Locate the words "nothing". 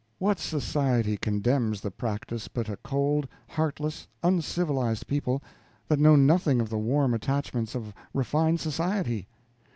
6.15-6.59